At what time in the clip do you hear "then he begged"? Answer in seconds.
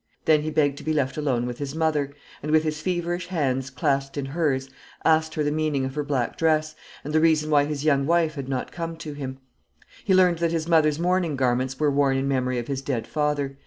0.25-0.79